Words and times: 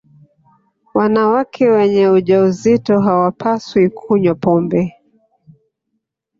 wanawake 0.93 1.67
wenye 1.69 2.07
ujauzito 2.09 3.01
hawapaswi 3.01 3.89
kunywa 3.89 4.35
pombe 4.35 4.95